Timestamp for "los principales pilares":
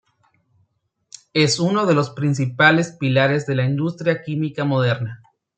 1.93-3.45